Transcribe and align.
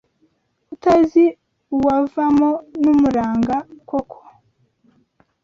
Utazi 0.73 1.25
uwavamo 1.75 2.49
n’umuranga 2.83 3.55
koko 3.89 4.17